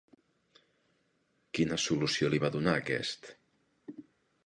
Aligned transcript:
Quina 1.59 1.79
solució 1.85 2.33
li 2.35 2.43
va 2.47 2.53
donar 2.59 2.77
aquest? 2.83 3.33